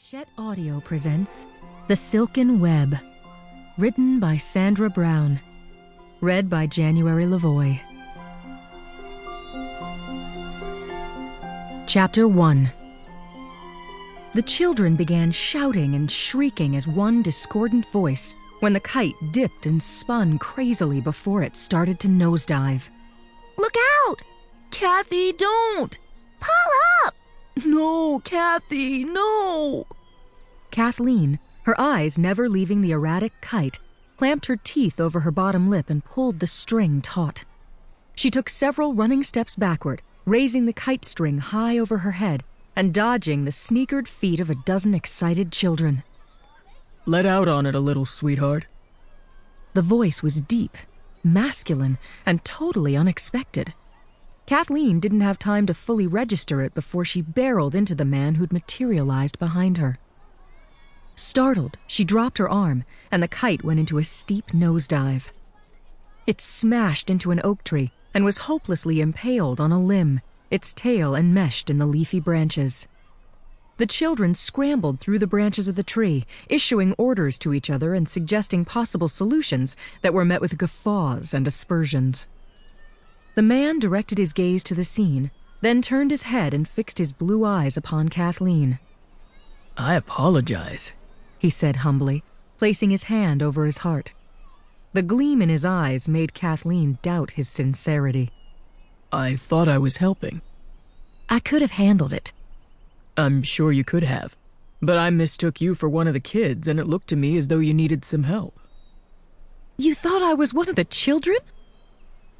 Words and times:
Hachette 0.00 0.28
Audio 0.38 0.80
presents 0.80 1.46
The 1.88 1.94
Silken 1.94 2.58
Web, 2.58 2.96
written 3.76 4.18
by 4.18 4.38
Sandra 4.38 4.88
Brown, 4.88 5.38
read 6.22 6.48
by 6.48 6.66
January 6.66 7.26
LaVoy. 7.26 7.78
Chapter 11.86 12.26
1 12.26 12.72
The 14.34 14.42
children 14.42 14.96
began 14.96 15.30
shouting 15.32 15.94
and 15.94 16.10
shrieking 16.10 16.76
as 16.76 16.88
one 16.88 17.20
discordant 17.20 17.84
voice 17.92 18.34
when 18.60 18.72
the 18.72 18.80
kite 18.80 19.14
dipped 19.32 19.66
and 19.66 19.82
spun 19.82 20.38
crazily 20.38 21.02
before 21.02 21.42
it 21.42 21.56
started 21.56 22.00
to 22.00 22.08
nosedive. 22.08 22.88
Look 23.58 23.74
out! 24.08 24.22
Kathy, 24.70 25.34
don't! 25.34 25.98
Pull 26.40 26.72
up! 27.04 27.14
No, 27.64 28.20
Kathy, 28.20 29.04
no! 29.04 29.86
Kathleen, 30.70 31.38
her 31.64 31.78
eyes 31.80 32.18
never 32.18 32.48
leaving 32.48 32.80
the 32.80 32.92
erratic 32.92 33.32
kite, 33.40 33.78
clamped 34.16 34.46
her 34.46 34.56
teeth 34.56 35.00
over 35.00 35.20
her 35.20 35.30
bottom 35.30 35.68
lip 35.68 35.90
and 35.90 36.04
pulled 36.04 36.40
the 36.40 36.46
string 36.46 37.00
taut. 37.02 37.44
She 38.14 38.30
took 38.30 38.48
several 38.48 38.94
running 38.94 39.22
steps 39.22 39.56
backward, 39.56 40.02
raising 40.24 40.66
the 40.66 40.72
kite 40.72 41.04
string 41.04 41.38
high 41.38 41.78
over 41.78 41.98
her 41.98 42.12
head 42.12 42.44
and 42.76 42.94
dodging 42.94 43.44
the 43.44 43.50
sneakered 43.50 44.08
feet 44.08 44.40
of 44.40 44.50
a 44.50 44.54
dozen 44.54 44.94
excited 44.94 45.52
children. 45.52 46.02
Let 47.06 47.26
out 47.26 47.48
on 47.48 47.66
it 47.66 47.74
a 47.74 47.80
little, 47.80 48.06
sweetheart. 48.06 48.66
The 49.74 49.82
voice 49.82 50.22
was 50.22 50.40
deep, 50.40 50.76
masculine, 51.24 51.98
and 52.24 52.44
totally 52.44 52.96
unexpected. 52.96 53.74
Kathleen 54.50 54.98
didn't 54.98 55.20
have 55.20 55.38
time 55.38 55.64
to 55.66 55.74
fully 55.74 56.08
register 56.08 56.60
it 56.60 56.74
before 56.74 57.04
she 57.04 57.22
barreled 57.22 57.76
into 57.76 57.94
the 57.94 58.04
man 58.04 58.34
who'd 58.34 58.52
materialized 58.52 59.38
behind 59.38 59.78
her. 59.78 59.96
Startled, 61.14 61.78
she 61.86 62.02
dropped 62.02 62.38
her 62.38 62.50
arm, 62.50 62.82
and 63.12 63.22
the 63.22 63.28
kite 63.28 63.62
went 63.62 63.78
into 63.78 63.98
a 63.98 64.02
steep 64.02 64.52
nosedive. 64.52 65.30
It 66.26 66.40
smashed 66.40 67.10
into 67.10 67.30
an 67.30 67.40
oak 67.44 67.62
tree 67.62 67.92
and 68.12 68.24
was 68.24 68.48
hopelessly 68.48 69.00
impaled 69.00 69.60
on 69.60 69.70
a 69.70 69.78
limb, 69.78 70.20
its 70.50 70.72
tail 70.72 71.14
enmeshed 71.14 71.70
in 71.70 71.78
the 71.78 71.86
leafy 71.86 72.18
branches. 72.18 72.88
The 73.76 73.86
children 73.86 74.34
scrambled 74.34 74.98
through 74.98 75.20
the 75.20 75.28
branches 75.28 75.68
of 75.68 75.76
the 75.76 75.84
tree, 75.84 76.26
issuing 76.48 76.92
orders 76.98 77.38
to 77.38 77.54
each 77.54 77.70
other 77.70 77.94
and 77.94 78.08
suggesting 78.08 78.64
possible 78.64 79.08
solutions 79.08 79.76
that 80.02 80.12
were 80.12 80.24
met 80.24 80.40
with 80.40 80.58
guffaws 80.58 81.32
and 81.32 81.46
aspersions. 81.46 82.26
The 83.40 83.46
man 83.46 83.78
directed 83.78 84.18
his 84.18 84.34
gaze 84.34 84.62
to 84.64 84.74
the 84.74 84.84
scene, 84.84 85.30
then 85.62 85.80
turned 85.80 86.10
his 86.10 86.24
head 86.24 86.52
and 86.52 86.68
fixed 86.68 86.98
his 86.98 87.14
blue 87.14 87.42
eyes 87.42 87.74
upon 87.74 88.10
Kathleen. 88.10 88.78
I 89.78 89.94
apologize, 89.94 90.92
he 91.38 91.48
said 91.48 91.76
humbly, 91.76 92.22
placing 92.58 92.90
his 92.90 93.04
hand 93.04 93.42
over 93.42 93.64
his 93.64 93.78
heart. 93.78 94.12
The 94.92 95.00
gleam 95.00 95.40
in 95.40 95.48
his 95.48 95.64
eyes 95.64 96.06
made 96.06 96.34
Kathleen 96.34 96.98
doubt 97.00 97.30
his 97.30 97.48
sincerity. 97.48 98.30
I 99.10 99.36
thought 99.36 99.68
I 99.68 99.78
was 99.78 99.96
helping. 99.96 100.42
I 101.30 101.40
could 101.40 101.62
have 101.62 101.70
handled 101.70 102.12
it. 102.12 102.34
I'm 103.16 103.42
sure 103.42 103.72
you 103.72 103.84
could 103.84 104.02
have, 104.02 104.36
but 104.82 104.98
I 104.98 105.08
mistook 105.08 105.62
you 105.62 105.74
for 105.74 105.88
one 105.88 106.06
of 106.06 106.12
the 106.12 106.20
kids, 106.20 106.68
and 106.68 106.78
it 106.78 106.86
looked 106.86 107.08
to 107.08 107.16
me 107.16 107.38
as 107.38 107.48
though 107.48 107.60
you 107.60 107.72
needed 107.72 108.04
some 108.04 108.24
help. 108.24 108.60
You 109.78 109.94
thought 109.94 110.22
I 110.22 110.34
was 110.34 110.52
one 110.52 110.68
of 110.68 110.76
the 110.76 110.84
children? 110.84 111.38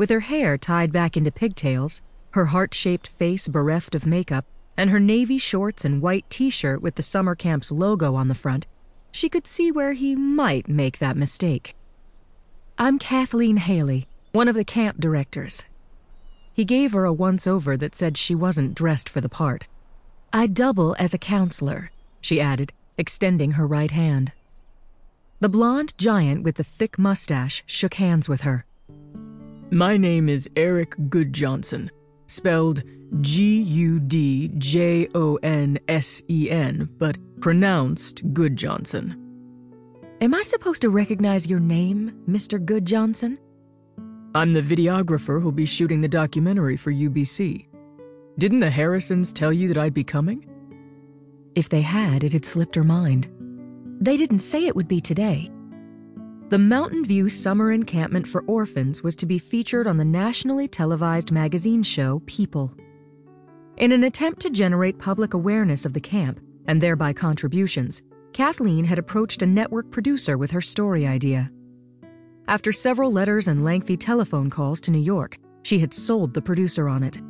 With 0.00 0.08
her 0.08 0.20
hair 0.20 0.56
tied 0.56 0.92
back 0.92 1.18
into 1.18 1.30
pigtails, 1.30 2.00
her 2.30 2.46
heart 2.46 2.72
shaped 2.72 3.06
face 3.06 3.48
bereft 3.48 3.94
of 3.94 4.06
makeup, 4.06 4.46
and 4.74 4.88
her 4.88 4.98
navy 4.98 5.36
shorts 5.36 5.84
and 5.84 6.00
white 6.00 6.24
t 6.30 6.48
shirt 6.48 6.80
with 6.80 6.94
the 6.94 7.02
summer 7.02 7.34
camp's 7.34 7.70
logo 7.70 8.14
on 8.14 8.28
the 8.28 8.34
front, 8.34 8.66
she 9.12 9.28
could 9.28 9.46
see 9.46 9.70
where 9.70 9.92
he 9.92 10.16
might 10.16 10.70
make 10.70 11.00
that 11.00 11.18
mistake. 11.18 11.76
I'm 12.78 12.98
Kathleen 12.98 13.58
Haley, 13.58 14.08
one 14.32 14.48
of 14.48 14.54
the 14.54 14.64
camp 14.64 14.98
directors. 15.00 15.66
He 16.54 16.64
gave 16.64 16.92
her 16.92 17.04
a 17.04 17.12
once 17.12 17.46
over 17.46 17.76
that 17.76 17.94
said 17.94 18.16
she 18.16 18.34
wasn't 18.34 18.74
dressed 18.74 19.06
for 19.06 19.20
the 19.20 19.28
part. 19.28 19.66
I 20.32 20.46
double 20.46 20.96
as 20.98 21.12
a 21.12 21.18
counselor, 21.18 21.90
she 22.22 22.40
added, 22.40 22.72
extending 22.96 23.50
her 23.50 23.66
right 23.66 23.90
hand. 23.90 24.32
The 25.40 25.50
blonde 25.50 25.92
giant 25.98 26.42
with 26.42 26.54
the 26.54 26.64
thick 26.64 26.98
mustache 26.98 27.62
shook 27.66 27.94
hands 27.94 28.30
with 28.30 28.40
her. 28.48 28.64
My 29.72 29.96
name 29.96 30.28
is 30.28 30.50
Eric 30.56 30.96
Gudjonsen, 31.08 31.90
spelled 32.26 32.82
G 33.20 33.62
U 33.62 34.00
D 34.00 34.50
J 34.58 35.06
O 35.14 35.36
N 35.44 35.78
S 35.86 36.24
E 36.28 36.50
N, 36.50 36.88
but 36.98 37.16
pronounced 37.40 38.34
Gudjonsen. 38.34 39.12
Am 40.20 40.34
I 40.34 40.42
supposed 40.42 40.82
to 40.82 40.90
recognize 40.90 41.46
your 41.46 41.60
name, 41.60 42.20
Mr. 42.28 42.58
Gudjonsen? 42.58 43.38
I'm 44.34 44.54
the 44.54 44.60
videographer 44.60 45.40
who'll 45.40 45.52
be 45.52 45.66
shooting 45.66 46.00
the 46.00 46.08
documentary 46.08 46.76
for 46.76 46.92
UBC. 46.92 47.68
Didn't 48.38 48.60
the 48.60 48.70
Harrisons 48.70 49.32
tell 49.32 49.52
you 49.52 49.68
that 49.68 49.78
I'd 49.78 49.94
be 49.94 50.02
coming? 50.02 50.50
If 51.54 51.68
they 51.68 51.82
had, 51.82 52.24
it 52.24 52.32
had 52.32 52.44
slipped 52.44 52.74
her 52.74 52.82
mind. 52.82 53.28
They 54.00 54.16
didn't 54.16 54.40
say 54.40 54.66
it 54.66 54.74
would 54.74 54.88
be 54.88 55.00
today. 55.00 55.48
The 56.50 56.58
Mountain 56.58 57.04
View 57.04 57.28
Summer 57.28 57.70
Encampment 57.70 58.26
for 58.26 58.42
Orphans 58.48 59.04
was 59.04 59.14
to 59.14 59.26
be 59.26 59.38
featured 59.38 59.86
on 59.86 59.98
the 59.98 60.04
nationally 60.04 60.66
televised 60.66 61.30
magazine 61.30 61.84
show 61.84 62.22
People. 62.26 62.74
In 63.76 63.92
an 63.92 64.02
attempt 64.02 64.40
to 64.40 64.50
generate 64.50 64.98
public 64.98 65.32
awareness 65.32 65.84
of 65.84 65.92
the 65.92 66.00
camp, 66.00 66.40
and 66.66 66.80
thereby 66.80 67.12
contributions, 67.12 68.02
Kathleen 68.32 68.84
had 68.84 68.98
approached 68.98 69.42
a 69.42 69.46
network 69.46 69.92
producer 69.92 70.36
with 70.36 70.50
her 70.50 70.60
story 70.60 71.06
idea. 71.06 71.52
After 72.48 72.72
several 72.72 73.12
letters 73.12 73.46
and 73.46 73.64
lengthy 73.64 73.96
telephone 73.96 74.50
calls 74.50 74.80
to 74.80 74.90
New 74.90 74.98
York, 74.98 75.38
she 75.62 75.78
had 75.78 75.94
sold 75.94 76.34
the 76.34 76.42
producer 76.42 76.88
on 76.88 77.04
it. 77.04 77.20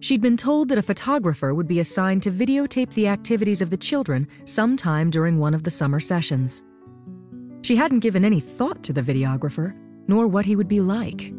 She'd 0.00 0.20
been 0.20 0.36
told 0.36 0.68
that 0.70 0.78
a 0.78 0.82
photographer 0.82 1.54
would 1.54 1.68
be 1.68 1.78
assigned 1.78 2.24
to 2.24 2.32
videotape 2.32 2.92
the 2.94 3.06
activities 3.06 3.62
of 3.62 3.70
the 3.70 3.76
children 3.76 4.26
sometime 4.46 5.10
during 5.10 5.38
one 5.38 5.54
of 5.54 5.62
the 5.62 5.70
summer 5.70 6.00
sessions. 6.00 6.64
She 7.62 7.76
hadn't 7.76 8.00
given 8.00 8.24
any 8.24 8.40
thought 8.40 8.82
to 8.84 8.92
the 8.92 9.02
videographer, 9.02 9.74
nor 10.08 10.26
what 10.26 10.44
he 10.44 10.56
would 10.56 10.68
be 10.68 10.80
like. 10.80 11.32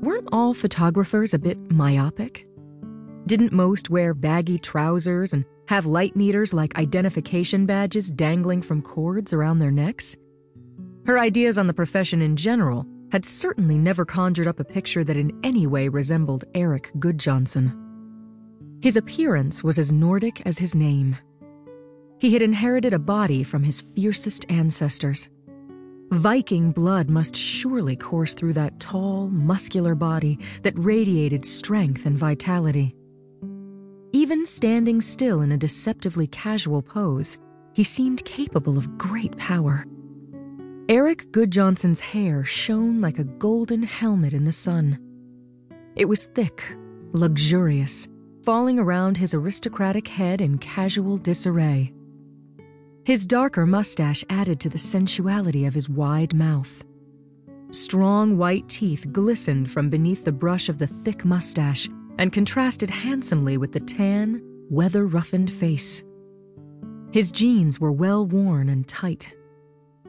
Weren't 0.00 0.28
all 0.32 0.52
photographers 0.52 1.32
a 1.32 1.38
bit 1.38 1.58
myopic? 1.70 2.46
Didn't 3.26 3.52
most 3.52 3.90
wear 3.90 4.14
baggy 4.14 4.58
trousers 4.58 5.32
and 5.32 5.44
have 5.68 5.86
light 5.86 6.16
meters 6.16 6.54
like 6.54 6.76
identification 6.76 7.66
badges 7.66 8.10
dangling 8.10 8.62
from 8.62 8.82
cords 8.82 9.32
around 9.32 9.58
their 9.58 9.70
necks? 9.70 10.16
Her 11.06 11.18
ideas 11.18 11.56
on 11.56 11.66
the 11.66 11.74
profession 11.74 12.20
in 12.20 12.36
general 12.36 12.86
had 13.12 13.24
certainly 13.24 13.78
never 13.78 14.04
conjured 14.04 14.46
up 14.46 14.60
a 14.60 14.64
picture 14.64 15.04
that 15.04 15.16
in 15.16 15.38
any 15.42 15.66
way 15.66 15.88
resembled 15.88 16.44
Eric 16.54 16.90
Gudjonsen. 16.98 17.72
His 18.80 18.96
appearance 18.96 19.64
was 19.64 19.78
as 19.78 19.92
Nordic 19.92 20.42
as 20.46 20.58
his 20.58 20.74
name. 20.74 21.16
He 22.20 22.32
had 22.32 22.42
inherited 22.42 22.92
a 22.92 22.98
body 22.98 23.44
from 23.44 23.62
his 23.62 23.82
fiercest 23.94 24.44
ancestors. 24.48 25.28
Viking 26.10 26.72
blood 26.72 27.10
must 27.10 27.36
surely 27.36 27.94
course 27.94 28.34
through 28.34 28.54
that 28.54 28.80
tall, 28.80 29.28
muscular 29.28 29.94
body 29.94 30.38
that 30.62 30.78
radiated 30.78 31.44
strength 31.44 32.06
and 32.06 32.16
vitality. 32.18 32.94
Even 34.12 34.46
standing 34.46 35.00
still 35.00 35.42
in 35.42 35.52
a 35.52 35.56
deceptively 35.58 36.26
casual 36.26 36.82
pose, 36.82 37.38
he 37.74 37.84
seemed 37.84 38.24
capable 38.24 38.78
of 38.78 38.98
great 38.98 39.36
power. 39.36 39.84
Eric 40.88 41.30
Gudjonsen's 41.30 42.00
hair 42.00 42.42
shone 42.42 43.02
like 43.02 43.18
a 43.18 43.24
golden 43.24 43.82
helmet 43.82 44.32
in 44.32 44.44
the 44.44 44.52
sun. 44.52 44.98
It 45.94 46.06
was 46.06 46.26
thick, 46.28 46.64
luxurious, 47.12 48.08
falling 48.44 48.78
around 48.78 49.18
his 49.18 49.34
aristocratic 49.34 50.08
head 50.08 50.40
in 50.40 50.56
casual 50.56 51.18
disarray. 51.18 51.92
His 53.08 53.24
darker 53.24 53.64
mustache 53.64 54.22
added 54.28 54.60
to 54.60 54.68
the 54.68 54.76
sensuality 54.76 55.64
of 55.64 55.72
his 55.72 55.88
wide 55.88 56.34
mouth. 56.34 56.84
Strong 57.70 58.36
white 58.36 58.68
teeth 58.68 59.10
glistened 59.12 59.70
from 59.70 59.88
beneath 59.88 60.26
the 60.26 60.30
brush 60.32 60.68
of 60.68 60.76
the 60.76 60.86
thick 60.86 61.24
mustache 61.24 61.88
and 62.18 62.34
contrasted 62.34 62.90
handsomely 62.90 63.56
with 63.56 63.72
the 63.72 63.80
tan, 63.80 64.42
weather 64.68 65.06
roughened 65.06 65.50
face. 65.50 66.02
His 67.10 67.32
jeans 67.32 67.80
were 67.80 67.92
well 67.92 68.26
worn 68.26 68.68
and 68.68 68.86
tight. 68.86 69.34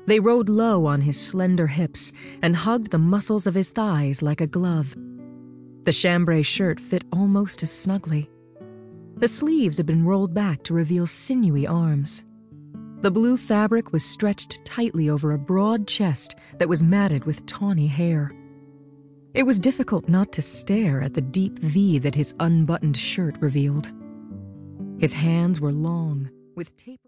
They 0.06 0.20
rode 0.20 0.50
low 0.50 0.86
on 0.86 1.00
his 1.00 1.18
slender 1.18 1.68
hips 1.68 2.12
and 2.42 2.54
hugged 2.54 2.92
the 2.92 2.98
muscles 2.98 3.48
of 3.48 3.56
his 3.56 3.70
thighs 3.70 4.22
like 4.22 4.42
a 4.42 4.46
glove. 4.46 4.94
The 5.84 5.94
chambray 5.94 6.42
shirt 6.42 6.82
fit 6.82 7.06
almost 7.14 7.64
as 7.64 7.72
snugly. 7.72 8.30
The 9.16 9.30
sleeves 9.30 9.78
had 9.78 9.86
been 9.86 10.04
rolled 10.04 10.34
back 10.34 10.64
to 10.64 10.74
reveal 10.74 11.08
sinewy 11.08 11.66
arms. 11.66 12.26
The 13.02 13.12
blue 13.12 13.38
fabric 13.38 13.94
was 13.94 14.04
stretched 14.04 14.66
tightly 14.66 15.10
over 15.10 15.32
a 15.32 15.38
broad 15.38 15.88
chest 15.88 16.36
that 16.58 16.68
was 16.68 16.84
matted 16.84 17.24
with 17.24 17.46
tawny 17.46 17.88
hair. 17.88 18.34
It 19.34 19.44
was 19.44 19.58
difficult 19.58 20.10
not 20.10 20.34
to 20.34 20.42
stare 20.42 21.02
at 21.02 21.14
the 21.14 21.22
deep 21.22 21.60
V 21.60 22.00
that 22.00 22.16
his 22.16 22.36
unbuttoned 22.42 22.98
shirt 22.98 23.38
revealed. 23.40 23.90
His 24.98 25.14
hands 25.14 25.62
were 25.62 25.72
long, 25.72 26.30
with 26.56 26.76
taper. 26.76 26.98